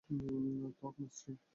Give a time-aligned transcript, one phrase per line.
[0.73, 1.35] ত্বক মসৃণ।